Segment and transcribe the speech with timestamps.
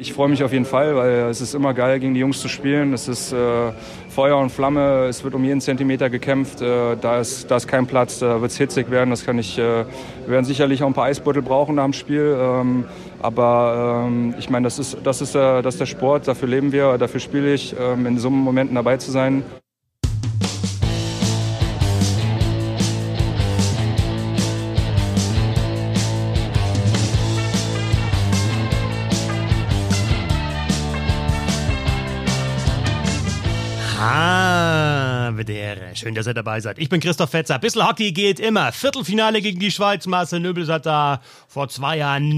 [0.00, 2.46] Ich freue mich auf jeden Fall, weil es ist immer geil, gegen die Jungs zu
[2.46, 2.92] spielen.
[2.92, 3.72] Es ist äh,
[4.08, 6.60] Feuer und Flamme, es wird um jeden Zentimeter gekämpft.
[6.60, 9.10] Äh, da, ist, da ist kein Platz, da wird es hitzig werden.
[9.10, 9.86] Das kann ich, äh, wir
[10.28, 12.36] werden sicherlich auch ein paar Eisbeutel brauchen nach dem Spiel.
[12.40, 12.84] Ähm,
[13.20, 16.70] aber ähm, ich meine, das ist, das, ist, äh, das ist der Sport, dafür leben
[16.70, 19.42] wir, dafür spiele ich, ähm, in so Momenten dabei zu sein.
[36.08, 36.78] Schön, dass ihr dabei seid.
[36.78, 37.58] Ich bin Christoph Fetzer.
[37.58, 38.72] Bissl Hockey geht immer.
[38.72, 40.06] Viertelfinale gegen die Schweiz.
[40.06, 42.28] Marcel Nöbels hat da vor zwei Jahren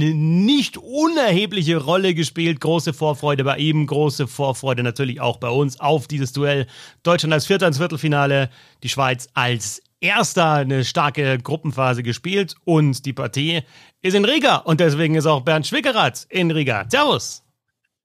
[0.45, 2.59] nicht unerhebliche Rolle gespielt.
[2.61, 6.67] Große Vorfreude bei ihm, große Vorfreude natürlich auch bei uns auf dieses Duell.
[7.05, 8.51] Deutschland als Vierter ins Viertelfinale,
[8.83, 13.61] die Schweiz als Erster eine starke Gruppenphase gespielt und die Partie
[14.03, 16.87] ist in Riga und deswegen ist auch Bernd Schwickerath in Riga.
[16.89, 17.45] Servus!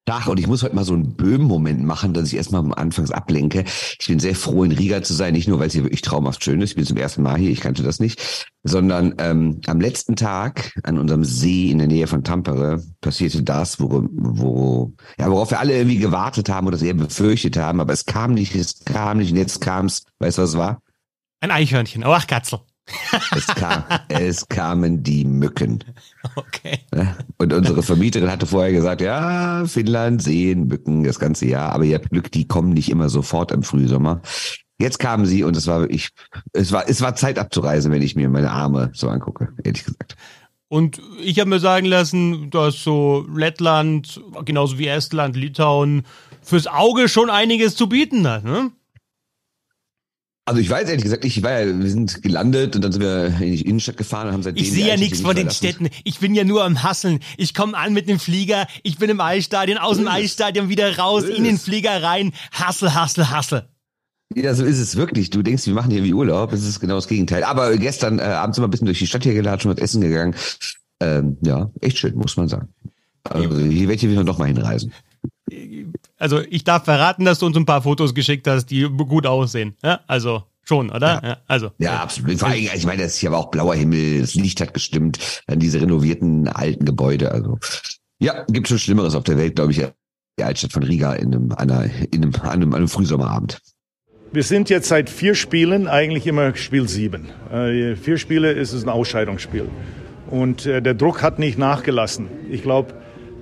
[0.05, 0.27] Tag.
[0.27, 3.63] Und ich muss heute mal so einen Böhmen-Moment machen, dass ich erstmal am Anfangs ablenke.
[3.99, 6.43] Ich bin sehr froh, in Riga zu sein, nicht nur, weil es hier wirklich traumhaft
[6.43, 9.81] schön ist, ich bin zum ersten Mal hier, ich kannte das nicht, sondern ähm, am
[9.81, 15.29] letzten Tag an unserem See in der Nähe von Tampere passierte das, wo, wo, ja,
[15.29, 18.55] worauf wir alle irgendwie gewartet haben oder es eher befürchtet haben, aber es kam nicht,
[18.55, 19.31] es kam nicht.
[19.31, 20.81] Und jetzt kam es, weißt du, was es war?
[21.39, 22.59] Ein Eichhörnchen, oh, ach Katzel.
[23.35, 25.83] Es, kam, es kamen die Mücken.
[26.35, 26.79] Okay.
[27.37, 31.95] Und unsere Vermieterin hatte vorher gesagt, ja, Finnland sehen Mücken das ganze Jahr, aber ihr
[31.95, 34.21] habt Glück, die kommen nicht immer sofort im Frühsommer.
[34.77, 36.09] Jetzt kamen sie und es war wirklich,
[36.53, 40.15] es war, es war Zeit abzureisen, wenn ich mir meine Arme so angucke, ehrlich gesagt.
[40.67, 46.03] Und ich habe mir sagen lassen, dass so Lettland, genauso wie Estland, Litauen,
[46.41, 48.71] fürs Auge schon einiges zu bieten hat, ne?
[50.47, 53.41] Also ich weiß ehrlich gesagt, ich war ja, wir sind gelandet und dann sind wir
[53.41, 54.63] in die Innenstadt gefahren und haben seitdem.
[54.63, 55.89] Ich sehe ja nichts von den Städten.
[56.03, 57.19] Ich bin ja nur am Hasseln.
[57.37, 61.23] Ich komme an mit dem Flieger, ich bin im Eisstadion, aus dem Eisstadion wieder raus,
[61.23, 62.31] in den Flieger rein.
[62.51, 63.67] Hassel, Hassel, Hassel.
[64.35, 65.31] Ja, so ist es wirklich.
[65.31, 66.53] Du denkst, wir machen hier wie Urlaub.
[66.53, 67.43] Es ist genau das Gegenteil.
[67.43, 70.01] Aber gestern äh, abends sind wir ein bisschen durch die Stadt hier gelatscht und essen
[70.01, 70.35] gegangen.
[70.99, 72.69] Ähm, ja, echt schön, muss man sagen.
[73.23, 74.93] Also hier werde ich wieder noch mal hinreisen.
[76.17, 79.75] Also ich darf verraten, dass du uns ein paar Fotos geschickt hast, die gut aussehen.
[79.83, 81.21] Ja, also schon, oder?
[81.21, 81.71] Ja, ja also.
[81.77, 82.39] Ja, absolut.
[82.39, 85.43] Vor allem, ich meine, das ist hier aber auch blauer Himmel, das Licht hat gestimmt,
[85.47, 87.31] dann diese renovierten alten Gebäude.
[87.31, 87.59] Also
[88.19, 89.83] ja, gibt schon Schlimmeres auf der Welt, glaube ich.
[90.37, 93.61] Die Altstadt von Riga in einem, einer, in einem, an einem, einem Frühsommerabend.
[94.33, 97.29] Wir sind jetzt seit vier Spielen eigentlich immer Spiel sieben.
[97.51, 99.69] Äh, vier Spiele ist es ein Ausscheidungsspiel.
[100.29, 102.27] Und äh, der Druck hat nicht nachgelassen.
[102.49, 102.95] Ich glaube,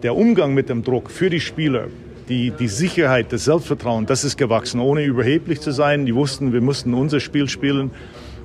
[0.04, 1.88] der Umgang mit dem Druck für die Spieler,
[2.30, 6.06] die, die Sicherheit, das Selbstvertrauen, das ist gewachsen, ohne überheblich zu sein.
[6.06, 7.92] Die wussten, wir mussten unser Spiel spielen,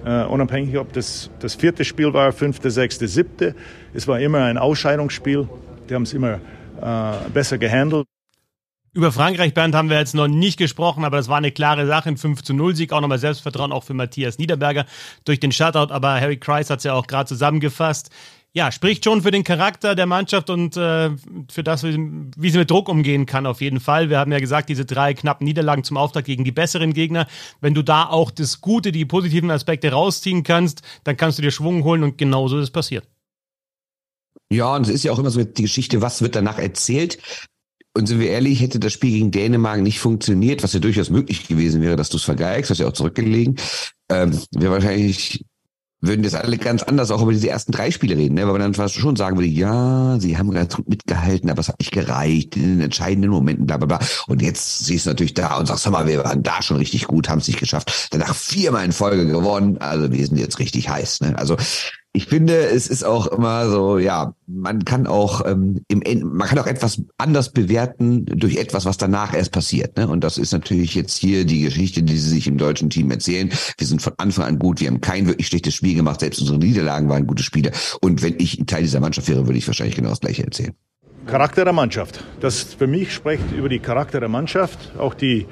[0.04, 3.54] uh, unabhängig, ob das das vierte Spiel war, fünfte, sechste, siebte.
[3.94, 5.48] Es war immer ein Ausscheidungsspiel.
[5.88, 6.40] Die haben es immer
[6.80, 8.06] uh, besser gehandelt.
[8.94, 12.08] Über Frankreich, Bernd, haben wir jetzt noch nicht gesprochen, aber das war eine klare Sache.
[12.08, 14.86] Ein 5 zu 0 Sieg, auch nochmal Selbstvertrauen auch für Matthias Niederberger
[15.24, 15.92] durch den Shutout.
[15.92, 18.10] Aber Harry Kreis hat es ja auch gerade zusammengefasst
[18.52, 21.10] ja, spricht schon für den Charakter der Mannschaft und äh,
[21.50, 24.08] für das, wie sie mit Druck umgehen kann, auf jeden Fall.
[24.10, 27.26] Wir haben ja gesagt, diese drei knappen Niederlagen zum Auftakt gegen die besseren Gegner.
[27.60, 31.50] Wenn du da auch das Gute, die positiven Aspekte rausziehen kannst, dann kannst du dir
[31.50, 33.06] Schwung holen und genauso ist es passiert.
[34.50, 37.18] Ja, und es ist ja auch immer so die Geschichte, was wird danach erzählt?
[37.94, 41.48] Und sind wir ehrlich, hätte das Spiel gegen Dänemark nicht funktioniert, was ja durchaus möglich
[41.48, 43.56] gewesen wäre, dass du es vergeigst, hast ja auch zurückgelegen,
[44.10, 45.44] ähm, wäre wahrscheinlich
[46.00, 48.42] würden das alle ganz anders auch über diese ersten drei Spiele reden, ne?
[48.42, 51.68] weil man dann fast schon sagen würde, ja, sie haben ganz gut mitgehalten, aber es
[51.68, 54.06] hat nicht gereicht in den entscheidenden Momenten, bla bla bla.
[54.28, 57.06] Und jetzt siehst du natürlich da und sagst, hör mal, wir waren da schon richtig
[57.06, 58.08] gut, haben es nicht geschafft.
[58.10, 61.20] Danach viermal in Folge gewonnen, also wir sind jetzt richtig heiß.
[61.20, 61.36] Ne?
[61.36, 61.56] Also
[62.18, 66.02] ich finde, es ist auch immer so, ja, man kann auch ähm, im
[66.32, 69.96] man kann auch etwas anders bewerten durch etwas, was danach erst passiert.
[69.96, 70.08] Ne?
[70.08, 73.50] Und das ist natürlich jetzt hier die Geschichte, die sie sich im deutschen Team erzählen.
[73.78, 76.58] Wir sind von Anfang an gut, wir haben kein wirklich schlechtes Spiel gemacht, selbst unsere
[76.58, 77.70] Niederlagen waren gute Spiele.
[78.00, 80.74] Und wenn ich Teil dieser Mannschaft wäre, würde ich wahrscheinlich genau das gleiche erzählen.
[81.26, 82.24] Charakter der Mannschaft.
[82.40, 85.46] Das für mich spricht über die Charakter der Mannschaft, auch die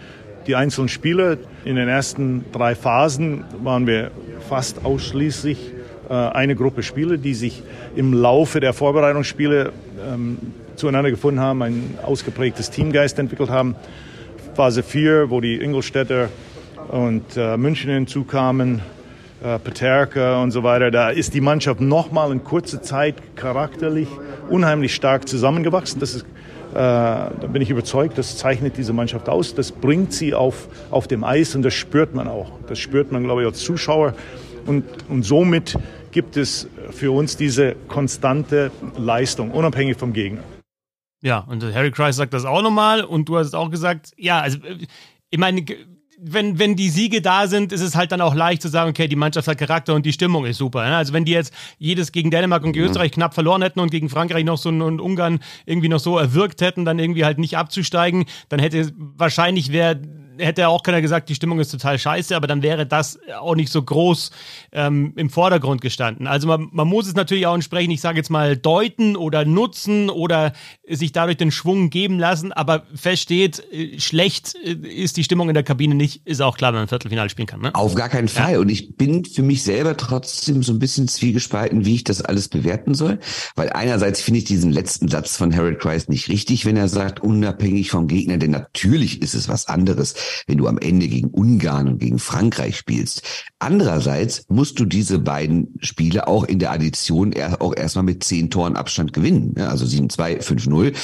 [0.48, 1.38] die einzelnen Spieler.
[1.64, 4.10] In den ersten drei Phasen waren wir
[4.48, 5.75] fast ausschließlich
[6.08, 7.62] eine Gruppe Spieler, die sich
[7.96, 9.72] im Laufe der Vorbereitungsspiele
[10.06, 10.38] ähm,
[10.76, 13.74] zueinander gefunden haben, ein ausgeprägtes Teamgeist entwickelt haben.
[14.54, 16.28] Phase 4, wo die Ingolstädter
[16.88, 18.80] und äh, München hinzukamen,
[19.42, 24.08] äh, Peterka und so weiter, da ist die Mannschaft nochmal in kurzer Zeit charakterlich
[24.48, 26.00] unheimlich stark zusammengewachsen.
[26.00, 29.54] Das ist, äh, da bin ich überzeugt, das zeichnet diese Mannschaft aus.
[29.54, 32.52] Das bringt sie auf, auf dem Eis und das spürt man auch.
[32.68, 34.14] Das spürt man, glaube ich, als Zuschauer.
[34.66, 35.78] Und, und somit
[36.16, 40.40] gibt es für uns diese konstante Leistung, unabhängig vom Gegner.
[41.20, 44.40] Ja, und Harry Kreis sagt das auch nochmal und du hast es auch gesagt, ja,
[44.40, 44.78] also äh,
[45.28, 45.66] ich meine,
[46.18, 49.08] wenn, wenn die Siege da sind, ist es halt dann auch leicht zu sagen, okay,
[49.08, 50.88] die Mannschaft hat Charakter und die Stimmung ist super.
[50.88, 50.96] Ne?
[50.96, 54.08] Also wenn die jetzt jedes gegen Dänemark und gegen Österreich knapp verloren hätten und gegen
[54.08, 58.24] Frankreich noch so und Ungarn irgendwie noch so erwirkt hätten, dann irgendwie halt nicht abzusteigen,
[58.48, 60.00] dann hätte wahrscheinlich wäre
[60.38, 63.70] hätte auch keiner gesagt, die Stimmung ist total scheiße, aber dann wäre das auch nicht
[63.70, 64.30] so groß
[64.72, 66.26] ähm, im Vordergrund gestanden.
[66.26, 70.10] Also man, man muss es natürlich auch entsprechend, ich sage jetzt mal, deuten oder nutzen
[70.10, 70.52] oder
[70.88, 75.54] sich dadurch den Schwung geben lassen, aber feststeht, äh, schlecht äh, ist die Stimmung in
[75.54, 77.60] der Kabine nicht, ist auch klar, wenn man Viertelfinale spielen kann.
[77.60, 77.74] Ne?
[77.74, 78.54] Auf gar keinen Fall.
[78.54, 78.58] Ja.
[78.60, 82.48] Und ich bin für mich selber trotzdem so ein bisschen zwiegespalten, wie ich das alles
[82.48, 83.18] bewerten soll.
[83.54, 87.20] Weil einerseits finde ich diesen letzten Satz von Harold Christ nicht richtig, wenn er sagt,
[87.20, 90.14] unabhängig vom Gegner, denn natürlich ist es was anderes,
[90.46, 93.22] wenn du am Ende gegen Ungarn und gegen Frankreich spielst.
[93.58, 98.76] Andererseits musst du diese beiden Spiele auch in der Addition auch erstmal mit zehn Toren
[98.76, 99.54] Abstand gewinnen.
[99.58, 100.94] Also 7-2, 5-0.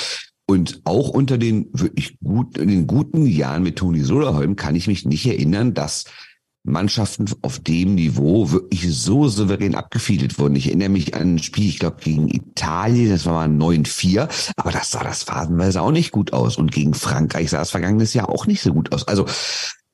[0.47, 4.87] Und auch unter den wirklich gut, in den guten Jahren mit Toni Soderholm kann ich
[4.87, 6.05] mich nicht erinnern, dass
[6.64, 10.55] Mannschaften auf dem Niveau wirklich so souverän abgefiedelt wurden.
[10.56, 14.70] Ich erinnere mich an ein Spiel, ich glaube, gegen Italien, das war mal 9-4, aber
[14.70, 16.56] das sah das phasenweise auch nicht gut aus.
[16.56, 19.09] Und gegen Frankreich sah es vergangenes Jahr auch nicht so gut aus.
[19.09, 19.26] Also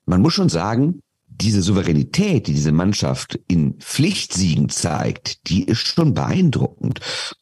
[0.05, 6.13] man muss schon sagen, diese Souveränität, die diese Mannschaft in Pflichtsiegen zeigt, die ist schon
[6.13, 6.99] beeindruckend.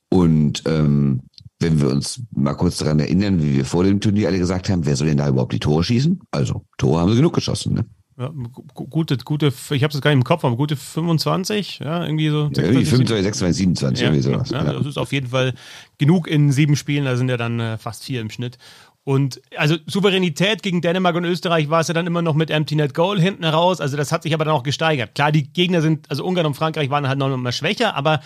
[0.09, 1.23] Und ähm,
[1.59, 4.85] wenn wir uns mal kurz daran erinnern, wie wir vor dem Turnier alle gesagt haben,
[4.85, 6.19] wer soll denn da überhaupt die Tore schießen?
[6.31, 7.85] Also, Tore haben sie genug geschossen, ne?
[8.19, 8.31] Ja,
[8.73, 12.49] gute, gute, ich habe es gar nicht im Kopf, aber gute 25, ja, irgendwie so.
[12.55, 14.49] Ja, irgendwie 25, 26, 27, ja, irgendwie sowas.
[14.49, 15.53] Ja, das ist auf jeden Fall
[15.99, 18.57] genug in sieben Spielen, da sind ja dann äh, fast vier im Schnitt.
[19.03, 22.75] Und also Souveränität gegen Dänemark und Österreich war es ja dann immer noch mit Empty
[22.75, 23.79] Net Goal hinten raus.
[23.79, 25.15] Also das hat sich aber dann auch gesteigert.
[25.15, 28.19] Klar, die Gegner sind, also Ungarn und Frankreich waren halt noch mal schwächer, aber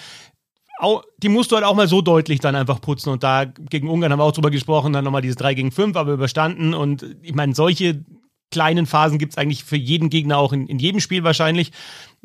[0.79, 3.09] auch, die musst du halt auch mal so deutlich dann einfach putzen.
[3.09, 5.95] Und da gegen Ungarn haben wir auch drüber gesprochen, dann nochmal dieses 3 gegen 5,
[5.95, 6.73] aber überstanden.
[6.73, 8.03] Und ich meine, solche
[8.51, 11.71] kleinen Phasen gibt es eigentlich für jeden Gegner auch in, in jedem Spiel wahrscheinlich.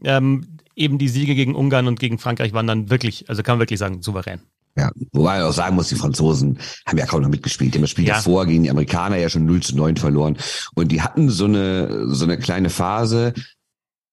[0.05, 3.61] Ähm, eben die Siege gegen Ungarn und gegen Frankreich waren dann wirklich, also kann man
[3.61, 4.40] wirklich sagen, souverän.
[4.78, 7.73] Ja, wobei man auch sagen muss, die Franzosen haben ja kaum noch mitgespielt.
[7.73, 8.17] Die haben das Spiel ja.
[8.17, 10.37] davor gegen die Amerikaner ja schon 0 zu 9 verloren.
[10.75, 13.32] Und die hatten so eine, so eine kleine Phase,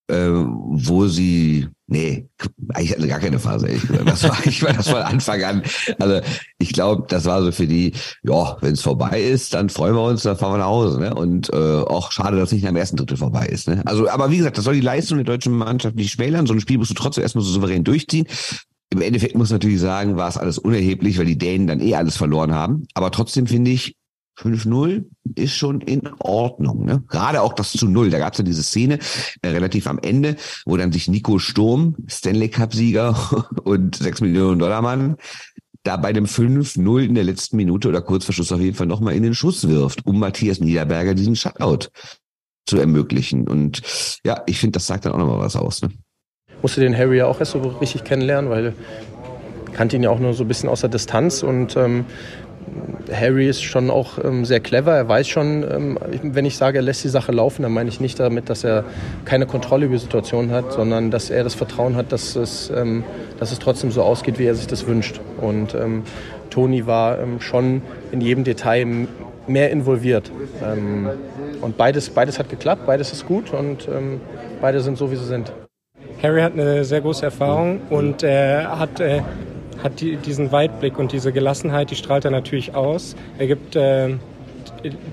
[0.07, 2.27] äh, wo sie, nee,
[2.73, 4.09] eigentlich hatten gar keine Phase, ehrlich gesagt.
[4.09, 5.63] Das war, ich war das von Anfang an.
[5.99, 6.21] Also
[6.57, 7.93] ich glaube, das war so für die,
[8.23, 10.99] ja, wenn es vorbei ist, dann freuen wir uns, dann fahren wir nach Hause.
[10.99, 11.13] Ne?
[11.13, 13.67] Und äh, auch schade, dass nicht am ersten Drittel vorbei ist.
[13.67, 13.81] Ne?
[13.85, 16.45] Also, aber wie gesagt, das soll die Leistung der deutschen Mannschaft nicht schmälern.
[16.45, 18.27] So ein Spiel musst du trotzdem erstmal so souverän durchziehen.
[18.89, 22.15] Im Endeffekt muss natürlich sagen, war es alles unerheblich, weil die Dänen dann eh alles
[22.15, 22.85] verloren haben.
[22.93, 23.95] Aber trotzdem finde ich,
[24.37, 26.85] 5-0 ist schon in Ordnung.
[26.85, 27.03] Ne?
[27.07, 28.09] Gerade auch das zu Null.
[28.09, 28.99] Da gab es ja diese Szene
[29.41, 30.35] äh, relativ am Ende,
[30.65, 35.17] wo dann sich Nico Sturm, Stanley Cup-Sieger und 6 Millionen Dollar Mann,
[35.83, 38.87] da bei dem 5-0 in der letzten Minute oder kurz vor Schluss auf jeden Fall
[38.87, 41.89] nochmal in den Schuss wirft, um Matthias Niederberger diesen Shutout
[42.65, 43.47] zu ermöglichen.
[43.47, 43.81] Und
[44.23, 45.81] ja, ich finde, das sagt dann auch nochmal was aus.
[45.81, 45.89] Ne?
[46.61, 48.73] Musste den Harry ja auch erst so richtig kennenlernen, weil
[49.73, 52.05] kannte ihn ja auch nur so ein bisschen aus der Distanz und ähm,
[53.11, 54.93] Harry ist schon auch ähm, sehr clever.
[54.93, 57.99] Er weiß schon, ähm, wenn ich sage, er lässt die Sache laufen, dann meine ich
[57.99, 58.85] nicht damit, dass er
[59.25, 63.03] keine Kontrolle über die Situation hat, sondern dass er das Vertrauen hat, dass es, ähm,
[63.39, 65.19] dass es trotzdem so ausgeht, wie er sich das wünscht.
[65.41, 66.03] Und ähm,
[66.49, 67.81] Toni war ähm, schon
[68.11, 69.07] in jedem Detail
[69.47, 70.31] mehr involviert.
[70.63, 71.09] Ähm,
[71.61, 73.87] und beides, beides hat geklappt, beides ist gut und
[74.61, 75.53] beide sind so, wie sie sind.
[76.23, 79.21] Harry hat eine sehr große Erfahrung und er hat äh,
[79.83, 83.15] hat die, diesen Weitblick und diese Gelassenheit, die strahlt er natürlich aus.
[83.37, 84.15] Er gibt, äh,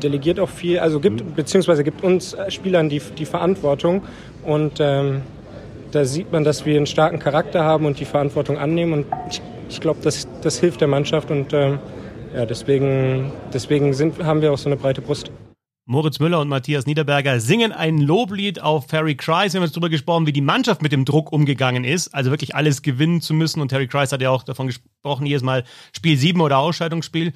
[0.02, 4.02] delegiert auch viel, also gibt, beziehungsweise gibt uns Spielern die, die Verantwortung
[4.44, 5.22] und ähm,
[5.92, 9.42] da sieht man, dass wir einen starken Charakter haben und die Verantwortung annehmen und ich,
[9.68, 11.78] ich glaube, das, das hilft der Mannschaft und ähm,
[12.34, 15.32] ja, deswegen, deswegen sind, haben wir auch so eine breite Brust.
[15.87, 19.52] Moritz Müller und Matthias Niederberger singen ein Loblied auf Harry Kreis.
[19.52, 22.14] Wir haben jetzt darüber gesprochen, wie die Mannschaft mit dem Druck umgegangen ist.
[22.14, 23.60] Also wirklich alles gewinnen zu müssen.
[23.60, 27.32] Und Harry Kreis hat ja auch davon gesprochen, jedes Mal Spiel 7 oder Ausscheidungsspiel.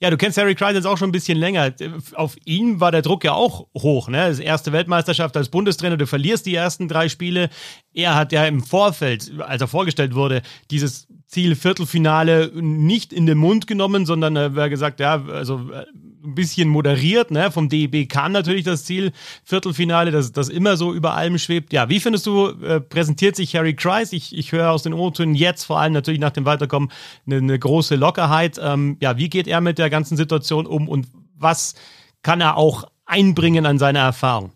[0.00, 1.72] Ja, du kennst Harry Kreis jetzt auch schon ein bisschen länger.
[2.14, 4.08] Auf ihn war der Druck ja auch hoch.
[4.08, 4.28] Ne?
[4.28, 7.48] Das erste Weltmeisterschaft als Bundestrainer, du verlierst die ersten drei Spiele.
[7.94, 13.38] Er hat ja im Vorfeld, als er vorgestellt wurde, dieses Ziel Viertelfinale nicht in den
[13.38, 15.86] Mund genommen, sondern er hat gesagt, ja, also äh,
[16.24, 17.30] ein bisschen moderiert.
[17.30, 17.50] Ne?
[17.50, 19.12] Vom DEB kam natürlich das Ziel
[19.44, 21.72] Viertelfinale, das, das immer so über allem schwebt.
[21.72, 24.12] Ja, wie findest du, äh, präsentiert sich Harry Kreis?
[24.12, 26.90] Ich, ich höre aus den O-Tönen jetzt, vor allem natürlich nach dem Weiterkommen,
[27.26, 28.58] eine, eine große Lockerheit.
[28.62, 31.74] Ähm, ja, wie geht er mit der ganzen Situation um und was
[32.22, 34.52] kann er auch einbringen an seine Erfahrung?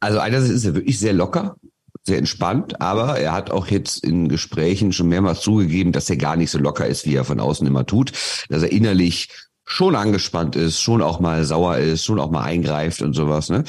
[0.00, 1.56] Also einerseits ist er wirklich sehr locker,
[2.04, 6.36] sehr entspannt, aber er hat auch jetzt in Gesprächen schon mehrmals zugegeben, dass er gar
[6.36, 8.12] nicht so locker ist, wie er von außen immer tut,
[8.48, 9.28] dass er innerlich
[9.72, 13.48] schon angespannt ist, schon auch mal sauer ist, schon auch mal eingreift und sowas.
[13.48, 13.64] Ne?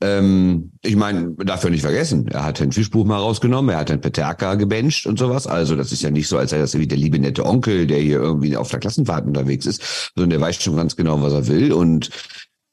[0.00, 4.00] Ähm, ich meine, dafür nicht vergessen, er hat den Fischbuch mal rausgenommen, er hat den
[4.00, 5.46] Peterka gebencht und sowas.
[5.46, 7.98] Also das ist ja nicht so, als sei das wie der liebe nette Onkel, der
[7.98, 11.46] hier irgendwie auf der Klassenfahrt unterwegs ist, sondern der weiß schon ganz genau, was er
[11.46, 11.72] will.
[11.72, 12.10] Und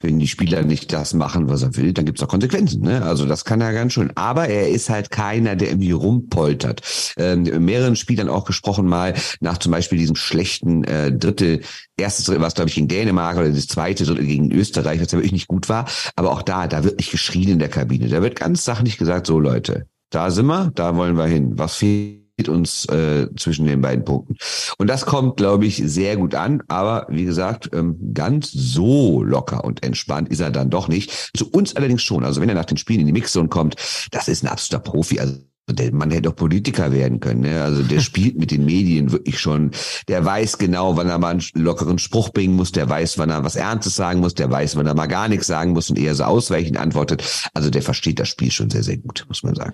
[0.03, 2.81] wenn die Spieler nicht das machen, was er will, dann gibt's auch Konsequenzen.
[2.81, 3.01] Ne?
[3.03, 4.11] Also das kann er ganz schön.
[4.15, 6.81] Aber er ist halt keiner, der irgendwie rumpoltert.
[7.17, 11.61] Ähm, mit mehreren Spielern auch gesprochen mal nach zum Beispiel diesem schlechten äh, Drittel,
[11.97, 15.17] erstes Drittel war glaube ich gegen Dänemark oder das zweite Drittel gegen Österreich, was ja
[15.17, 15.85] wirklich nicht gut war.
[16.15, 18.09] Aber auch da, da wird nicht geschrien in der Kabine.
[18.09, 21.57] Da wird ganz sachlich gesagt, so Leute, da sind wir, da wollen wir hin.
[21.57, 22.22] Was fehlt?
[22.49, 24.37] Uns äh, zwischen den beiden Punkten.
[24.77, 26.63] Und das kommt, glaube ich, sehr gut an.
[26.67, 31.31] Aber wie gesagt, ähm, ganz so locker und entspannt ist er dann doch nicht.
[31.35, 32.23] Zu uns allerdings schon.
[32.23, 33.75] Also wenn er nach den Spielen in die Mixzone kommt,
[34.11, 35.19] das ist ein absoluter Profi.
[35.19, 35.37] Also
[35.69, 37.41] der Mann hätte doch Politiker werden können.
[37.41, 37.63] Ne?
[37.63, 39.71] Also der spielt mit den Medien wirklich schon.
[40.07, 42.71] Der weiß genau, wann er mal einen lockeren Spruch bringen muss.
[42.71, 44.33] Der weiß, wann er was Ernstes sagen muss.
[44.33, 47.23] Der weiß, wann er mal gar nichts sagen muss und eher so ausweichend antwortet.
[47.53, 49.73] Also der versteht das Spiel schon sehr, sehr gut, muss man sagen.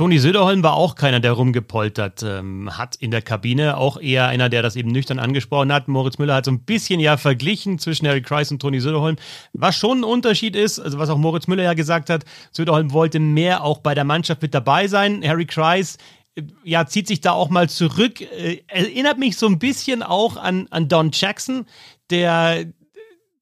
[0.00, 3.76] Toni Söderholm war auch keiner, der rumgepoltert ähm, hat in der Kabine.
[3.76, 5.88] Auch eher einer, der das eben nüchtern angesprochen hat.
[5.88, 9.16] Moritz Müller hat so ein bisschen ja verglichen zwischen Harry Kreis und Toni Söderholm.
[9.52, 13.20] Was schon ein Unterschied ist, also was auch Moritz Müller ja gesagt hat, Söderholm wollte
[13.20, 15.22] mehr auch bei der Mannschaft mit dabei sein.
[15.22, 15.98] Harry Kreis
[16.34, 18.22] äh, ja, zieht sich da auch mal zurück.
[18.22, 21.66] Äh, erinnert mich so ein bisschen auch an, an Don Jackson,
[22.08, 22.64] der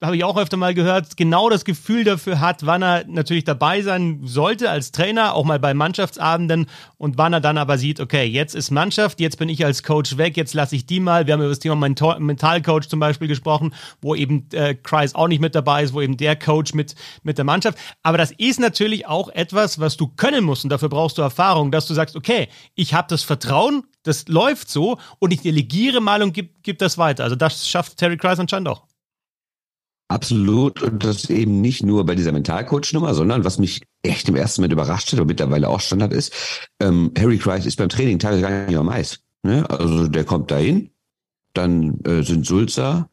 [0.02, 3.82] habe ich auch öfter mal gehört, genau das Gefühl dafür hat, wann er natürlich dabei
[3.82, 6.66] sein sollte als Trainer, auch mal bei Mannschaftsabenden
[6.98, 10.16] und wann er dann aber sieht, okay, jetzt ist Mannschaft, jetzt bin ich als Coach
[10.16, 11.26] weg, jetzt lasse ich die mal.
[11.26, 15.40] Wir haben über das Thema Mentalcoach zum Beispiel gesprochen, wo eben äh, Kreis auch nicht
[15.40, 17.76] mit dabei ist, wo eben der Coach mit, mit der Mannschaft.
[18.04, 21.72] Aber das ist natürlich auch etwas, was du können musst und dafür brauchst du Erfahrung,
[21.72, 26.22] dass du sagst, okay, ich habe das Vertrauen, das läuft so und ich delegiere mal
[26.22, 27.24] und gib, gib das weiter.
[27.24, 28.88] Also das schafft Terry Kreis anscheinend auch.
[30.08, 30.82] Absolut.
[30.82, 34.72] Und das eben nicht nur bei dieser Mentalcoach-Nummer, sondern was mich echt im ersten Moment
[34.72, 36.32] überrascht hat und mittlerweile auch Standard ist,
[36.80, 39.20] ähm, Harry Christ ist beim Training teilweise gar nicht am Eis.
[39.42, 39.68] Ne?
[39.68, 40.90] Also der kommt dahin,
[41.52, 43.10] dann äh, sind Sulzer,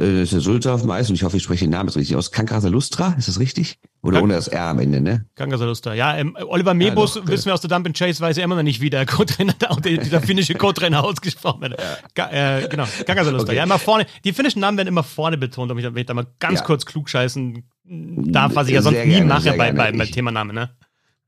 [0.00, 1.96] äh, ist der Sulzer auf dem Eis und ich hoffe, ich spreche den Namen jetzt
[1.96, 2.32] richtig aus.
[2.32, 3.78] Kankasa Lustra, ist das richtig?
[4.02, 5.26] Oder Kank ohne das R am Ende, ne?
[5.36, 6.16] Kankasa Lustra, ja.
[6.16, 8.64] Ähm, Oliver Mebus, ja, doch, wissen wir aus der Dump Chase, weiß er immer noch
[8.64, 11.80] nicht, wie der Co-Trainer, der, der finnische Co-Trainer ausgesprochen wird.
[12.16, 12.58] Ja.
[12.58, 13.50] äh, genau, Kankasa Lustra.
[13.50, 13.56] Okay.
[13.56, 16.60] Ja, immer vorne, die finnischen Namen werden immer vorne betont, damit ich, da mal ganz
[16.60, 16.64] ja.
[16.64, 20.32] kurz klugscheißen darf, was ich ja sonst sehr nie gerne, mache bei, bei, bei Thema
[20.32, 20.70] Name, ne?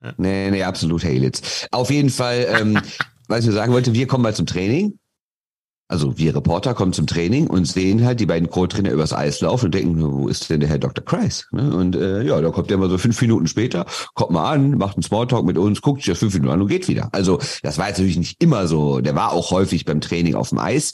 [0.02, 0.12] Ja.
[0.16, 1.68] Nee, nee, absolut, Haylitz.
[1.70, 2.80] Auf jeden Fall, ähm,
[3.28, 4.98] was ich nur sagen wollte, wir kommen mal zum Training
[5.88, 9.66] also wir Reporter kommen zum Training und sehen halt die beiden Co-Trainer übers Eis laufen
[9.66, 11.04] und denken, wo ist denn der Herr Dr.
[11.04, 11.46] Kreis?
[11.52, 11.74] Ne?
[11.74, 14.96] Und äh, ja, da kommt der mal so fünf Minuten später, kommt mal an, macht
[14.96, 17.08] einen Smalltalk mit uns, guckt sich das fünf Minuten an und geht wieder.
[17.12, 19.00] Also das war jetzt natürlich nicht immer so.
[19.00, 20.92] Der war auch häufig beim Training auf dem Eis,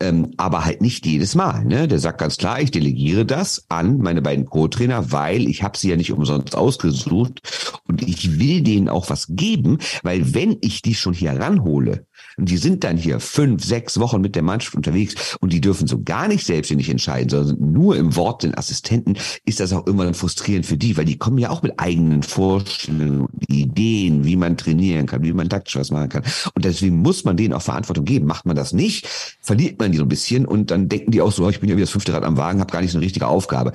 [0.00, 1.64] ähm, aber halt nicht jedes Mal.
[1.64, 1.86] Ne?
[1.86, 5.90] Der sagt ganz klar, ich delegiere das an meine beiden Co-Trainer, weil ich habe sie
[5.90, 7.40] ja nicht umsonst ausgesucht
[7.86, 12.06] und ich will denen auch was geben, weil wenn ich die schon hier ranhole,
[12.40, 15.86] und die sind dann hier fünf, sechs Wochen mit der Mannschaft unterwegs und die dürfen
[15.86, 20.14] so gar nicht selbstständig entscheiden, sondern nur im Wort den Assistenten, ist das auch irgendwann
[20.14, 25.04] frustrierend für die, weil die kommen ja auch mit eigenen Vorstellungen, Ideen, wie man trainieren
[25.04, 26.22] kann, wie man taktisch was machen kann.
[26.54, 28.26] Und deswegen muss man denen auch Verantwortung geben.
[28.26, 29.06] Macht man das nicht,
[29.40, 31.68] verliert man die so ein bisschen und dann denken die auch so, oh, ich bin
[31.68, 33.72] ja wie das fünfte Rad am Wagen, habe gar nicht so eine richtige Aufgabe.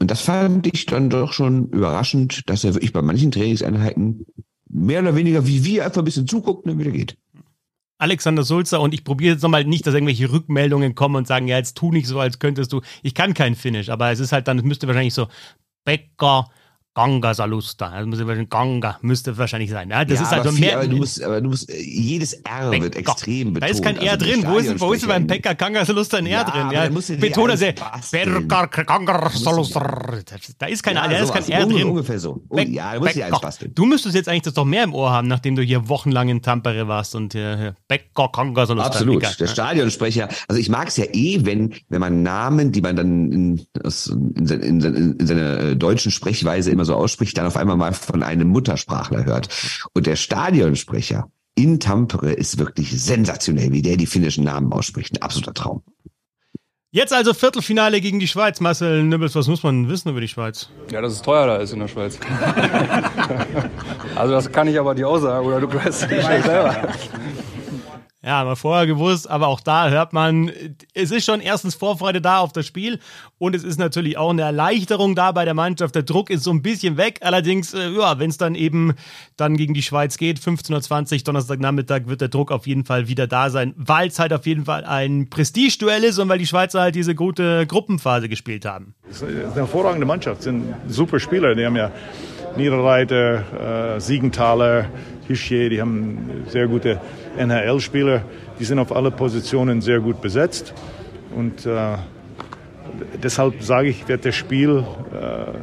[0.00, 4.26] Und das fand ich dann doch schon überraschend, dass er wirklich bei manchen Trainingseinheiten
[4.68, 7.16] mehr oder weniger wie wir einfach ein bisschen zuguckt und dann wieder geht.
[7.98, 11.56] Alexander Sulzer und ich probiere jetzt nochmal nicht, dass irgendwelche Rückmeldungen kommen und sagen, ja,
[11.56, 12.80] jetzt tu nicht so, als könntest du.
[13.02, 15.26] Ich kann kein Finnisch, aber es ist halt dann, es müsste wahrscheinlich so
[15.84, 16.48] Bäcker,
[16.98, 17.90] Ganga Salusta.
[17.90, 19.88] Also muss wahrscheinlich Ganga müsste wahrscheinlich sein.
[19.88, 20.78] Ja, das ja, ist also viel, mehr.
[20.78, 23.62] Aber du musst, aber du musst, jedes R wird extrem betont.
[23.62, 24.44] Da ist kein R also drin.
[24.44, 26.70] Wo ist, wo ist beim Bäcker Ganga Salusta ein R ja, drin?
[26.72, 26.88] Ja,
[27.20, 27.74] betone sehr.
[27.74, 30.24] Ganga Salusta.
[30.58, 31.84] Da ist kein, ja, da ist kein R drin.
[31.84, 32.42] Ungefähr so.
[32.48, 33.72] Oh, ja, da musst du alles basteln.
[33.76, 36.42] Du müsstest jetzt eigentlich das doch mehr im Ohr haben, nachdem du hier wochenlang in
[36.42, 38.90] Tampere warst und hier Bäcker Ganga Salusta.
[38.90, 39.22] Absolut.
[39.38, 40.28] Der Stadionsprecher.
[40.48, 44.62] Also ich mag es ja eh, wenn, wenn man Namen, die man dann in, in,
[44.62, 49.24] in, in seiner deutschen Sprechweise immer so ausspricht, dann auf einmal mal von einem Muttersprachler
[49.24, 49.48] hört.
[49.94, 55.14] Und der Stadionsprecher in Tampere ist wirklich sensationell, wie der die finnischen Namen ausspricht.
[55.14, 55.82] Ein absoluter Traum.
[56.90, 58.60] Jetzt also Viertelfinale gegen die Schweiz.
[58.60, 60.70] Marcel Nübbels, was muss man wissen über die Schweiz?
[60.90, 62.18] Ja, dass es teuer da ist in der Schweiz.
[64.16, 66.88] also das kann ich aber dir auch sagen, oder du weißt es nicht selber.
[68.28, 70.52] Ja, mal vorher gewusst, aber auch da hört man,
[70.92, 72.98] es ist schon erstens Vorfreude da auf das Spiel
[73.38, 75.94] und es ist natürlich auch eine Erleichterung da bei der Mannschaft.
[75.94, 77.20] Der Druck ist so ein bisschen weg.
[77.22, 78.92] Allerdings, äh, ja, wenn es dann eben
[79.38, 83.26] dann gegen die Schweiz geht, 15.20 Uhr, Donnerstagnachmittag, wird der Druck auf jeden Fall wieder
[83.26, 86.82] da sein, weil es halt auf jeden Fall ein Prestigeduell ist und weil die Schweizer
[86.82, 88.94] halt diese gute Gruppenphase gespielt haben.
[89.08, 91.54] Das ist eine hervorragende Mannschaft, sind super Spieler.
[91.54, 91.90] Die haben ja
[92.58, 94.84] Niederreiter, äh, Siegenthaler,
[95.26, 97.00] Hischier, die haben sehr gute
[97.38, 98.22] NHL-Spieler.
[98.58, 100.74] Die sind auf alle Positionen sehr gut besetzt.
[101.34, 101.96] Und äh,
[103.22, 105.58] deshalb sage ich, wird das Spiel äh,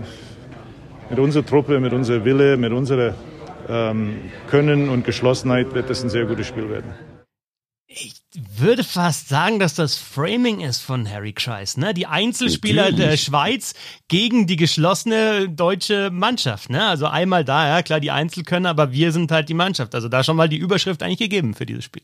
[1.09, 3.13] mit unserer Truppe, mit unserer Wille, mit unserem
[3.67, 4.15] ähm,
[4.49, 7.14] Können und Geschlossenheit wird das ein sehr gutes Spiel werden.
[7.97, 8.21] Ich
[8.57, 11.93] würde fast sagen, dass das Framing ist von Harry Kreis, ne?
[11.93, 13.05] Die Einzelspieler Natürlich.
[13.05, 13.73] der Schweiz
[14.09, 16.85] gegen die geschlossene deutsche Mannschaft, ne?
[16.85, 19.95] Also einmal da, ja, klar, die Einzelkönner, aber wir sind halt die Mannschaft.
[19.95, 22.03] Also da schon mal die Überschrift eigentlich gegeben für dieses Spiel.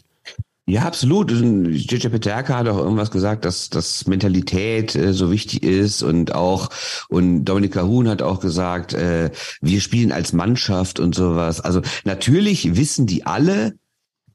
[0.66, 1.30] Ja, absolut.
[1.32, 6.70] JJ Peterka hat auch irgendwas gesagt, dass, dass Mentalität äh, so wichtig ist und auch,
[7.10, 11.60] und Dominika Huhn hat auch gesagt, äh, wir spielen als Mannschaft und sowas.
[11.60, 13.74] Also natürlich wissen die alle,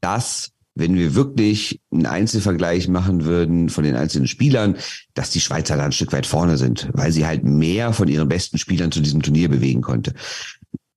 [0.01, 4.77] dass wenn wir wirklich einen Einzelvergleich machen würden von den einzelnen Spielern,
[5.13, 8.27] dass die Schweizer da ein Stück weit vorne sind, weil sie halt mehr von ihren
[8.27, 10.13] besten Spielern zu diesem Turnier bewegen konnte.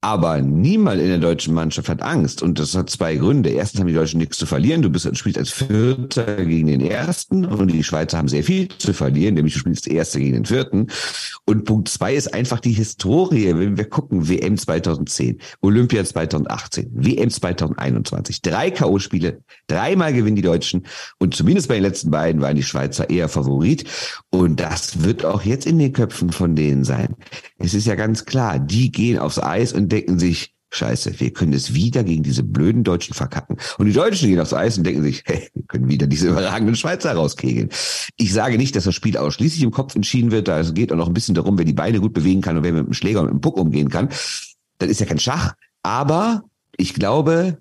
[0.02, 2.42] Aber niemand in der deutschen Mannschaft hat Angst.
[2.42, 3.50] Und das hat zwei Gründe.
[3.50, 4.80] Erstens haben die Deutschen nichts zu verlieren.
[4.80, 7.45] Du bist, spielst als Vierter gegen den Ersten.
[7.45, 10.87] Und die Schweizer haben sehr viel zu verlieren, nämlich du spielst Erster gegen den Vierten.
[11.45, 13.49] Und Punkt zwei ist einfach die Historie.
[13.49, 18.40] Wenn wir gucken, WM 2010, Olympia 2018, WM 2021.
[18.40, 20.87] Drei K.O.-Spiele, dreimal gewinnen die Deutschen.
[21.19, 23.85] Und zumindest bei den letzten beiden waren die Schweizer eher Favorit.
[24.30, 27.16] Und das wird auch jetzt in den Köpfen von denen sein.
[27.59, 31.52] Es ist ja ganz klar, die gehen aufs Eis und denken sich, Scheiße, wir können
[31.52, 33.56] es wieder gegen diese blöden Deutschen verkacken.
[33.78, 36.76] Und die Deutschen gehen aufs Eis und denken sich, hey, wir können wieder diese überragenden
[36.76, 37.70] Schweizer rauskegeln.
[38.16, 40.47] Ich sage nicht, dass das Spiel ausschließlich im Kopf entschieden wird.
[40.47, 42.73] Da geht auch noch ein bisschen darum, wer die Beine gut bewegen kann und wer
[42.73, 44.11] mit dem Schläger und mit dem Puck umgehen kann.
[44.78, 45.54] Das ist ja kein Schach.
[45.82, 46.44] Aber
[46.76, 47.59] ich glaube,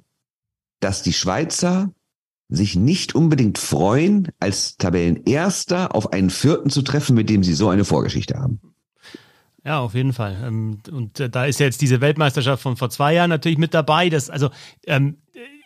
[0.79, 1.91] dass die Schweizer
[2.47, 7.69] sich nicht unbedingt freuen, als Tabellenerster auf einen Vierten zu treffen, mit dem sie so
[7.69, 8.59] eine Vorgeschichte haben.
[9.69, 10.35] Ja, auf jeden Fall.
[10.43, 14.09] Ähm, und äh, da ist jetzt diese Weltmeisterschaft von vor zwei Jahren natürlich mit dabei.
[14.09, 14.49] Das, also
[14.87, 15.17] ähm,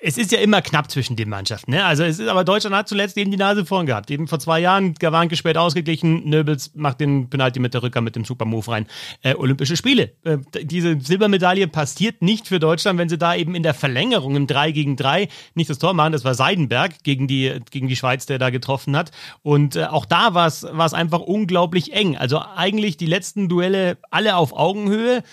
[0.05, 1.71] es ist ja immer knapp zwischen den Mannschaften.
[1.71, 1.85] Ne?
[1.85, 4.11] Also es ist, aber Deutschland hat zuletzt eben die Nase vorn gehabt.
[4.11, 8.17] Eben vor zwei Jahren, Gawanke spät ausgeglichen, Nöbels macht den Penalty mit der Rücker mit
[8.17, 8.87] dem Supermove rein.
[9.21, 10.11] Äh, Olympische Spiele.
[10.25, 14.45] Äh, diese Silbermedaille passiert nicht für Deutschland, wenn sie da eben in der Verlängerung im
[14.45, 16.11] 3 gegen 3 nicht das Tor machen.
[16.11, 19.11] Das war Seidenberg gegen die, gegen die Schweiz, der da getroffen hat.
[19.41, 22.17] Und äh, auch da war es einfach unglaublich eng.
[22.17, 25.23] Also eigentlich die letzten Duelle alle auf Augenhöhe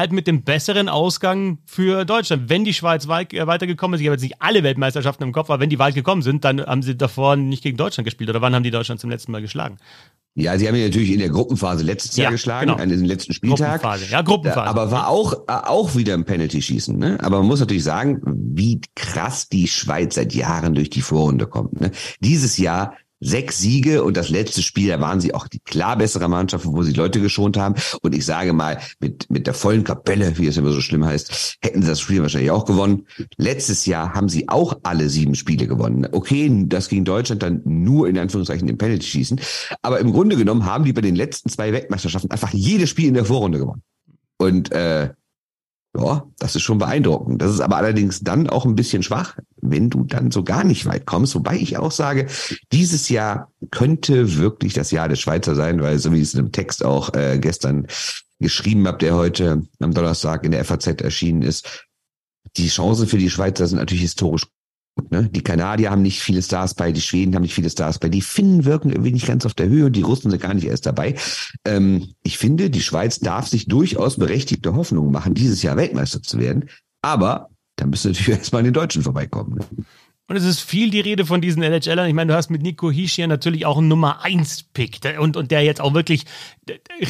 [0.00, 2.48] halt mit dem besseren Ausgang für Deutschland.
[2.48, 5.50] Wenn die Schweiz weit, äh, weitergekommen ist, ich habe jetzt nicht alle Weltmeisterschaften im Kopf,
[5.50, 8.30] aber wenn die weit gekommen sind, dann haben sie davor nicht gegen Deutschland gespielt.
[8.30, 9.76] Oder wann haben die Deutschland zum letzten Mal geschlagen?
[10.34, 12.80] Ja, sie haben ja natürlich in der Gruppenphase letztes ja, Jahr geschlagen, genau.
[12.80, 13.82] an diesem letzten Spieltag.
[13.82, 14.70] Gruppenphase, ja, Gruppenphase.
[14.70, 16.96] Aber war auch, äh, auch wieder ein Penalty-Schießen.
[16.96, 17.18] Ne?
[17.20, 21.80] Aber man muss natürlich sagen, wie krass die Schweiz seit Jahren durch die Vorrunde kommt.
[21.80, 21.90] Ne?
[22.20, 26.28] Dieses Jahr sechs Siege und das letzte Spiel, da waren sie auch die klar bessere
[26.28, 27.74] Mannschaft, wo sie Leute geschont haben.
[28.02, 31.58] Und ich sage mal, mit, mit der vollen Kapelle, wie es immer so schlimm heißt,
[31.62, 33.06] hätten sie das Spiel wahrscheinlich auch gewonnen.
[33.36, 36.08] Letztes Jahr haben sie auch alle sieben Spiele gewonnen.
[36.10, 39.40] Okay, das ging Deutschland dann nur in Anführungszeichen im Penalty schießen.
[39.82, 43.14] Aber im Grunde genommen haben die bei den letzten zwei Weltmeisterschaften einfach jedes Spiel in
[43.14, 43.82] der Vorrunde gewonnen.
[44.38, 45.10] Und äh,
[45.96, 47.42] ja, das ist schon beeindruckend.
[47.42, 50.86] Das ist aber allerdings dann auch ein bisschen schwach, wenn du dann so gar nicht
[50.86, 51.34] weit kommst.
[51.34, 52.28] Wobei ich auch sage,
[52.72, 56.52] dieses Jahr könnte wirklich das Jahr des Schweizer sein, weil so wie es in dem
[56.52, 57.88] Text auch äh, gestern
[58.38, 61.86] geschrieben habe, der heute am Donnerstag in der FAZ erschienen ist,
[62.56, 64.46] die Chancen für die Schweizer sind natürlich historisch?
[65.10, 68.22] Die Kanadier haben nicht viele Stars bei, die Schweden haben nicht viele Stars bei, die
[68.22, 71.14] Finnen wirken irgendwie nicht ganz auf der Höhe, die Russen sind gar nicht erst dabei.
[71.64, 76.38] Ähm, ich finde, die Schweiz darf sich durchaus berechtigte Hoffnungen machen, dieses Jahr Weltmeister zu
[76.38, 76.68] werden.
[77.02, 79.58] Aber da müssen natürlich erstmal an den Deutschen vorbeikommen.
[79.58, 79.84] Ne?
[80.30, 82.06] Und es ist viel die Rede von diesen NHLern.
[82.06, 85.50] Ich meine, du hast mit Nico Hischier natürlich auch einen Nummer 1 Pick und, und
[85.50, 86.24] der jetzt auch wirklich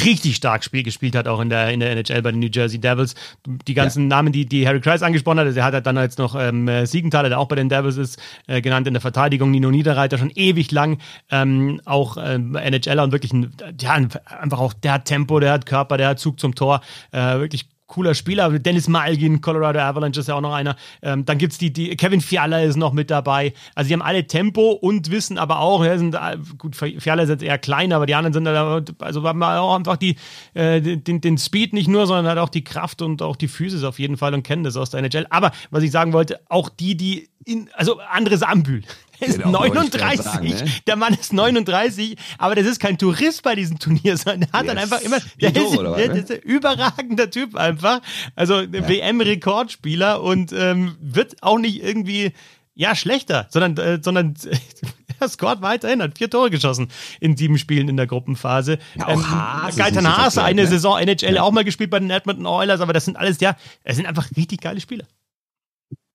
[0.06, 2.80] richtig stark Spiel gespielt hat, auch in der, in der NHL bei den New Jersey
[2.80, 3.14] Devils.
[3.46, 4.09] Die ganzen ja.
[4.09, 7.28] Namen, die, die Harry Kreis angesprochen hat, der hat halt dann jetzt noch ähm, Siegenthaler,
[7.28, 10.70] der auch bei den Devils ist, äh, genannt in der Verteidigung, Nino Niederreiter, schon ewig
[10.70, 10.96] lang,
[11.30, 14.00] ähm, auch ähm, NHLer und wirklich, ein, ja,
[14.40, 16.80] einfach auch, der hat Tempo, der hat Körper, der hat Zug zum Tor,
[17.12, 18.59] äh, wirklich cooler Spieler.
[18.59, 20.76] Dennis Malgin, Colorado Avalanche ist ja auch noch einer.
[21.03, 23.53] Ähm, dann gibt es die, die, Kevin Fiala ist noch mit dabei.
[23.74, 27.29] Also die haben alle Tempo und wissen aber auch, ja, sind, äh, gut, Fiala ist
[27.29, 30.16] jetzt eher kleiner, aber die anderen sind da, also haben auch einfach die,
[30.55, 33.83] äh, den, den Speed nicht nur, sondern halt auch die Kraft und auch die Physis
[33.83, 35.26] auf jeden Fall und kennen das aus der NHL.
[35.31, 38.83] Aber was ich sagen wollte, auch die, die in, also anderes Ambühl.
[39.20, 40.00] Der ist Genau, wollte ich 39.
[40.00, 40.64] grad sagen, ne?
[40.87, 44.66] Der Mann ist 39, aber das ist kein Tourist bei diesem Turnier, sondern der hat
[44.66, 46.14] Der dann einfach immer, der ist, oder was, der, ne?
[46.14, 48.00] der ist ein überragender Typ einfach.
[48.35, 52.33] Also WM-Rekordspieler und ähm, wird auch nicht irgendwie
[52.74, 54.35] ja, schlechter, sondern, äh, sondern
[55.20, 56.88] er scored weiterhin, hat vier Tore geschossen
[57.20, 58.79] in sieben Spielen in der Gruppenphase.
[58.94, 60.68] Ja, auch Haas ist Gaetan Haas, eine ne?
[60.68, 63.96] Saison NHL auch mal gespielt bei den Edmonton Oilers, aber das sind alles, ja, es
[63.96, 65.05] sind einfach richtig geile Spieler.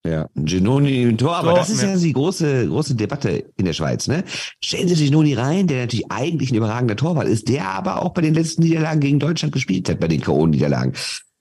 [0.06, 1.96] Ja, Genoni im Tor, aber Tor, das ist ja.
[1.96, 4.24] die große, große Debatte in der Schweiz, ne?
[4.64, 8.22] Stellen Sie Genoni rein, der natürlich eigentlich ein überragender Torwart ist, der aber auch bei
[8.22, 10.94] den letzten Niederlagen gegen Deutschland gespielt hat, bei den K.O.-Niederlagen.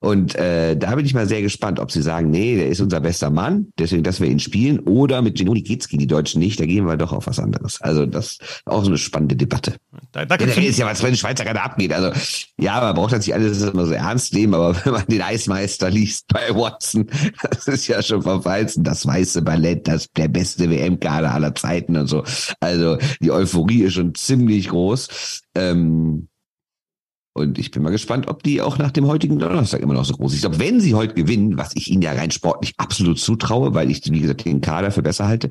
[0.05, 3.01] Und äh, da bin ich mal sehr gespannt, ob sie sagen, nee, der ist unser
[3.01, 6.61] bester Mann, deswegen, dass wir ihn spielen, oder mit Genoni geht's gegen die Deutschen nicht,
[6.61, 7.81] da gehen wir doch auf was anderes.
[7.81, 9.77] Also das ist auch so eine spannende Debatte.
[10.13, 11.91] Da, da Generell ist ja was bei den Schweizer gerade abgeht.
[11.95, 12.11] Also
[12.59, 16.27] ja, man braucht natürlich alles immer so ernst nehmen, aber wenn man den Eismeister liest
[16.29, 17.07] bei Watson,
[17.51, 22.09] das ist ja schon Feinsten, das weiße Ballett, das der beste WM-Kader aller Zeiten und
[22.09, 22.25] so.
[22.61, 25.41] Also die Euphorie ist schon ziemlich groß.
[25.55, 26.29] Ähm,
[27.37, 30.15] und ich bin mal gespannt, ob die auch nach dem heutigen Donnerstag immer noch so
[30.15, 30.41] groß ist.
[30.43, 34.03] Glaube, wenn sie heute gewinnen, was ich ihnen ja rein sportlich absolut zutraue, weil ich,
[34.11, 35.51] wie gesagt, den Kader für besser halte,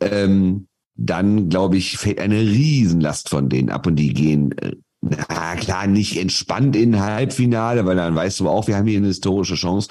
[0.00, 5.54] ähm, dann glaube ich, fällt eine Riesenlast von denen ab und die gehen, äh, na
[5.56, 9.54] klar, nicht entspannt in Halbfinale, weil dann weißt du auch, wir haben hier eine historische
[9.54, 9.88] Chance.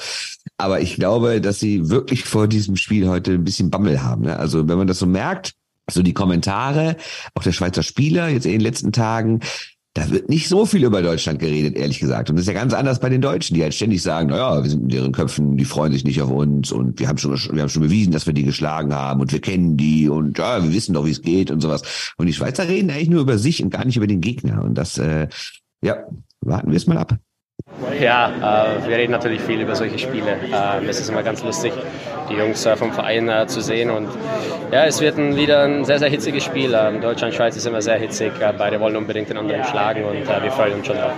[0.57, 4.23] Aber ich glaube, dass sie wirklich vor diesem Spiel heute ein bisschen Bammel haben.
[4.23, 4.37] Ne?
[4.37, 5.53] Also wenn man das so merkt,
[5.89, 6.97] so die Kommentare,
[7.33, 9.41] auch der Schweizer Spieler jetzt in den letzten Tagen,
[9.93, 12.29] da wird nicht so viel über Deutschland geredet, ehrlich gesagt.
[12.29, 14.69] Und das ist ja ganz anders bei den Deutschen, die halt ständig sagen, naja, wir
[14.69, 17.61] sind in deren Köpfen, die freuen sich nicht auf uns und wir haben schon, wir
[17.61, 20.73] haben schon bewiesen, dass wir die geschlagen haben und wir kennen die und ja, wir
[20.73, 22.13] wissen doch, wie es geht und sowas.
[22.17, 24.63] Und die Schweizer reden eigentlich nur über sich und gar nicht über den Gegner.
[24.63, 25.27] Und das, äh,
[25.83, 25.97] ja,
[26.39, 27.17] warten wir es mal ab.
[27.99, 30.37] Ja, äh, wir reden natürlich viel über solche Spiele.
[30.51, 31.73] Äh, es ist immer ganz lustig,
[32.31, 33.89] die Jungs vom Verein zu sehen.
[33.89, 34.09] Und
[34.71, 36.73] ja, es wird ein, wieder ein sehr, sehr hitziges Spiel.
[36.73, 38.31] Ähm, Deutschland, Schweiz ist immer sehr hitzig.
[38.57, 41.13] Beide wollen unbedingt den anderen schlagen und äh, wir freuen uns schon drauf.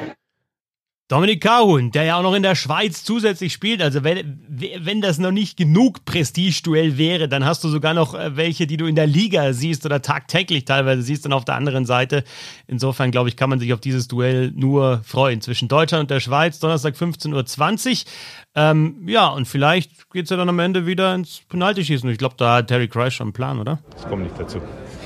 [1.13, 3.83] Dominik Kahun, der ja auch noch in der Schweiz zusätzlich spielt.
[3.83, 4.41] Also wenn,
[4.79, 8.77] wenn das noch nicht genug Prestigeduell wäre, dann hast du sogar noch äh, welche, die
[8.77, 12.23] du in der Liga siehst oder tagtäglich teilweise siehst dann auf der anderen Seite.
[12.65, 16.19] Insofern glaube ich, kann man sich auf dieses Duell nur freuen zwischen Deutschland und der
[16.19, 16.57] Schweiz.
[16.57, 18.11] Donnerstag 15.20 Uhr.
[18.55, 22.09] Ähm, ja, und vielleicht geht es ja dann am Ende wieder ins Penaltyschießen.
[22.09, 23.77] Ich glaube, da hat Terry Kreis schon einen Plan, oder?
[23.99, 24.59] Ich komme nicht dazu.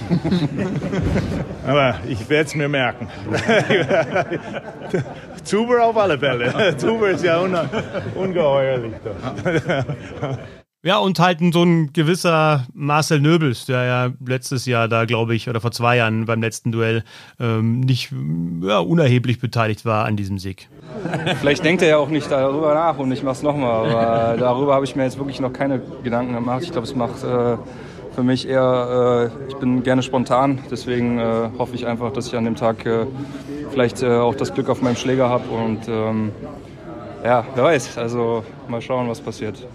[1.67, 3.08] Aber ich werde es mir merken.
[5.43, 6.76] Zuber auf alle Fälle.
[6.78, 7.56] Zuber ist ja un
[8.15, 8.93] ungeheuerlich.
[9.04, 9.86] Da.
[10.84, 15.50] Ja, und halt so ein gewisser Marcel Nöbels, der ja letztes Jahr da, glaube ich,
[15.50, 17.04] oder vor zwei Jahren beim letzten Duell
[17.39, 18.13] ähm, nicht
[18.62, 20.70] ja, unerheblich beteiligt war an diesem Sieg.
[21.39, 24.86] Vielleicht denkt er ja auch nicht darüber nach und ich mach's nochmal, aber darüber habe
[24.86, 26.63] ich mir jetzt wirklich noch keine Gedanken gemacht.
[26.63, 27.58] Ich glaube, es macht äh,
[28.18, 32.36] für mich eher, äh, ich bin gerne spontan, deswegen äh, hoffe ich einfach, dass ich
[32.36, 33.06] an dem Tag äh,
[33.70, 36.32] vielleicht äh, auch das Glück auf meinem Schläger habe und ähm,
[37.24, 39.68] ja, wer weiß, also mal schauen, was passiert.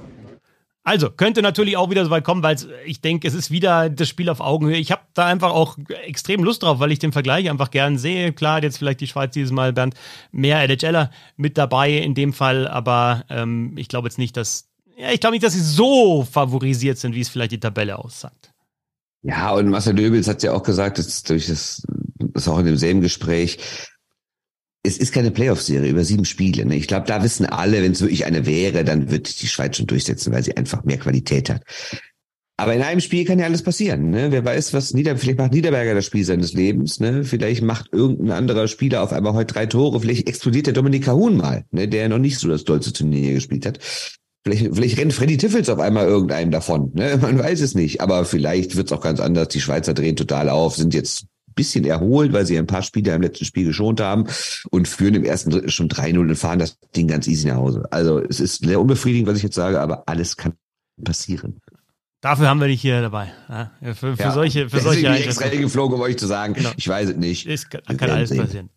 [0.83, 4.09] Also, könnte natürlich auch wieder so weit kommen, weil ich denke, es ist wieder das
[4.09, 4.77] Spiel auf Augenhöhe.
[4.77, 8.33] Ich habe da einfach auch extrem Lust drauf, weil ich den Vergleich einfach gern sehe.
[8.33, 9.95] Klar, jetzt vielleicht die Schweiz dieses Mal, Bernd,
[10.33, 15.13] mehr LHLer mit dabei in dem Fall, aber ähm, ich glaube jetzt nicht, dass ja,
[15.13, 18.53] ich glaube nicht, dass sie so favorisiert sind, wie es vielleicht die Tabelle aussagt.
[19.23, 21.83] Ja, und Marcel Döbels hat ja auch gesagt, dass durch das,
[22.19, 23.59] das auch in demselben Gespräch,
[24.85, 26.65] es ist keine Playoff-Serie über sieben Spiele.
[26.65, 26.75] Ne?
[26.75, 29.87] Ich glaube, da wissen alle, wenn es wirklich eine wäre, dann wird die Schweiz schon
[29.87, 31.63] durchsetzen, weil sie einfach mehr Qualität hat.
[32.57, 34.11] Aber in einem Spiel kann ja alles passieren.
[34.11, 34.31] Ne?
[34.31, 37.01] Wer weiß, was Nieder vielleicht macht Niederberger das Spiel seines Lebens.
[37.01, 37.25] Ne?
[37.25, 40.01] Vielleicht macht irgendein anderer Spieler auf einmal heute drei Tore.
[40.01, 41.89] Vielleicht explodiert der Dominik Kahun mal, ne?
[41.89, 43.79] der noch nicht so das dollste Turnier gespielt hat.
[44.45, 46.91] Vielleicht, vielleicht rennt Freddy Tiffels auf einmal irgendeinem davon.
[46.95, 47.17] Ne?
[47.23, 48.01] Man weiß es nicht.
[48.01, 49.49] Aber vielleicht wird es auch ganz anders.
[49.49, 53.15] Die Schweizer drehen total auf, sind jetzt ein bisschen erholt, weil sie ein paar Spiele
[53.15, 54.25] im letzten Spiel geschont haben
[54.71, 57.85] und führen im ersten Drittel schon 3-0 und fahren das Ding ganz easy nach Hause.
[57.91, 60.55] Also es ist sehr unbefriedigend, was ich jetzt sage, aber alles kann
[61.05, 61.59] passieren.
[62.21, 63.33] Dafür haben wir dich hier dabei.
[63.49, 64.33] Ja, für, für Ja.
[64.33, 65.63] solche, für solche bin ich extra Einschätzungen.
[65.67, 66.71] geflogen, um euch zu sagen, Genau.
[66.77, 67.47] ich weiß es nicht.
[67.47, 68.39] Es kann, kann alles sehen.
[68.39, 68.71] passieren.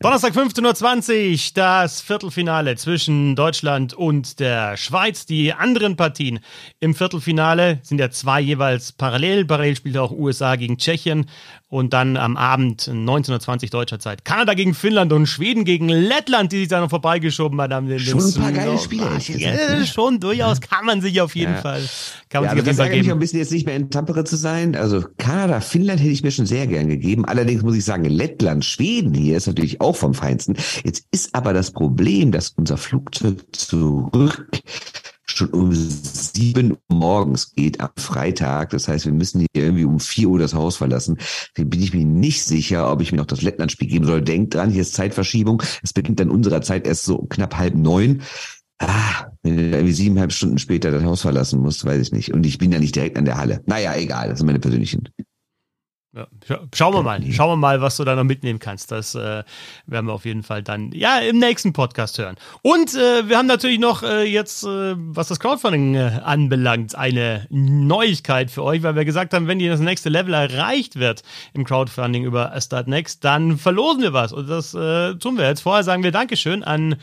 [0.00, 5.24] Donnerstag 15.20 Uhr, das Viertelfinale zwischen Deutschland und der Schweiz.
[5.24, 6.40] Die anderen Partien
[6.80, 9.44] im Viertelfinale sind ja zwei jeweils parallel.
[9.44, 11.26] Parallel spielt auch USA gegen Tschechien
[11.74, 16.58] und dann am Abend 19.20 deutscher Zeit Kanada gegen Finnland und Schweden gegen Lettland, die
[16.60, 17.88] sich da noch vorbeigeschoben haben.
[17.88, 19.06] Den- Schon ein paar geile Spiele,
[19.36, 21.60] Ja, schon durchaus kann man sich auf jeden Ja.
[21.60, 21.82] Fall,
[22.28, 23.10] kann man Ja, sich auf jeden Fall geben.
[23.10, 24.76] ein bisschen jetzt nicht mehr in Tampere zu sein.
[24.76, 27.24] Also Kanada, Finnland hätte ich mir schon sehr gern gegeben.
[27.24, 30.54] Allerdings muss ich sagen, Lettland, Schweden hier ist natürlich auch vom Feinsten.
[30.84, 34.46] Jetzt ist aber das Problem, dass unser Flugzeug zurück
[35.26, 35.72] schon um
[36.34, 38.70] sieben Uhr morgens geht am Freitag.
[38.70, 41.16] Das heißt, wir müssen hier irgendwie um vier Uhr das Haus verlassen.
[41.56, 44.22] Deswegen bin ich mir nicht sicher, ob ich mir noch das Lettlandspiel geben soll.
[44.22, 45.62] Denkt dran, hier ist Zeitverschiebung.
[45.82, 48.22] Es beginnt dann unserer Zeit erst so knapp halb neun.
[48.78, 52.34] Ah, wenn du irgendwie siebeneinhalb Stunden später das Haus verlassen musst, weiß ich nicht.
[52.34, 53.62] Und ich bin ja nicht direkt an der Halle.
[53.66, 55.08] Naja, egal, das sind meine persönlichen
[56.14, 56.28] ja,
[56.72, 57.20] schauen wir mal.
[57.32, 58.92] Schauen wir mal, was du da noch mitnehmen kannst.
[58.92, 59.42] Das äh,
[59.86, 62.36] werden wir auf jeden Fall dann ja im nächsten Podcast hören.
[62.62, 67.46] Und äh, wir haben natürlich noch äh, jetzt, äh, was das Crowdfunding äh, anbelangt, eine
[67.50, 71.22] Neuigkeit für euch, weil wir gesagt haben, wenn die das nächste Level erreicht wird
[71.52, 74.32] im Crowdfunding über Start Next, dann verlosen wir was.
[74.32, 75.62] Und das äh, tun wir jetzt.
[75.62, 76.96] Vorher sagen wir Dankeschön an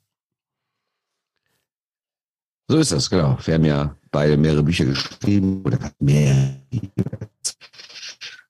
[2.69, 3.35] So ist das, genau.
[3.43, 6.55] Wir haben ja beide mehrere Bücher geschrieben oder mehr.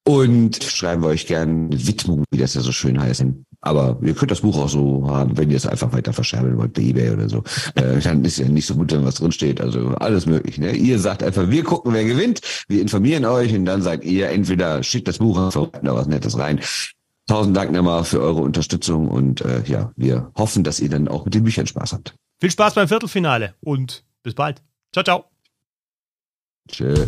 [0.03, 3.23] Und schreiben wir euch gerne Widmung, wie das ja so schön heißt.
[3.61, 6.73] Aber ihr könnt das Buch auch so haben, wenn ihr es einfach weiter verscherbeln wollt
[6.73, 7.43] bei Ebay oder so.
[7.75, 9.61] Äh, dann ist ja nicht so gut, wenn was drinsteht.
[9.61, 10.57] Also alles möglich.
[10.57, 10.75] Ne?
[10.75, 12.41] Ihr sagt einfach, wir gucken, wer gewinnt.
[12.67, 16.37] Wir informieren euch und dann sagt ihr entweder schickt das Buch einfach da was Nettes
[16.37, 16.59] rein.
[17.27, 21.23] Tausend Dank nochmal für eure Unterstützung und äh, ja, wir hoffen, dass ihr dann auch
[21.23, 22.15] mit den Büchern Spaß habt.
[22.41, 24.61] Viel Spaß beim Viertelfinale und bis bald.
[24.91, 25.25] Ciao, ciao.
[26.69, 27.07] Tschö.